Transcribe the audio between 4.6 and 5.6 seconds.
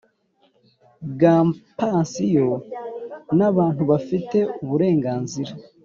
uburenganzira